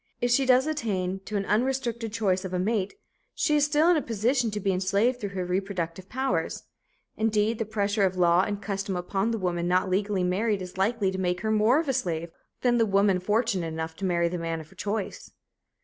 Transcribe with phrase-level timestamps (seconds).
[0.19, 2.95] If she does attain to an unrestricted choice of a mate,
[3.35, 6.63] she is still in a position to be enslaved through her reproductive powers.
[7.17, 11.11] Indeed, the pressure of law and custom upon the woman not legally married is likely
[11.11, 14.39] to make her more of a slave than the woman fortunate enough to marry the
[14.39, 15.29] man of her choice.